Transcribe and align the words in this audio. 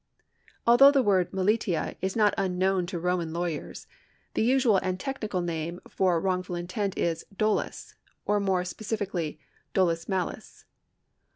^ 0.19 0.23
Although 0.65 0.89
the 0.89 1.03
word 1.03 1.29
rmdUia 1.31 1.95
is 2.01 2.15
not 2.15 2.35
unknowTi 2.35 2.87
to 2.87 2.97
the 2.97 3.03
Pi.oman 3.07 3.31
lawyers, 3.33 3.85
the 4.33 4.41
usual 4.41 4.77
and 4.77 4.99
technical 4.99 5.41
name 5.41 5.79
for 5.87 6.19
wrongful 6.19 6.55
intent 6.55 6.97
is 6.97 7.23
dolus, 7.37 7.93
or 8.25 8.39
more 8.39 8.65
specifically 8.65 9.39
dolus 9.75 10.09
mains. 10.09 10.65